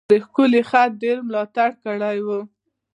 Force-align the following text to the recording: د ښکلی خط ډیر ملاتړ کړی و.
د 0.09 0.11
ښکلی 0.25 0.61
خط 0.69 0.91
ډیر 1.03 1.17
ملاتړ 1.27 1.69
کړی 1.83 2.17
و. 2.25 2.27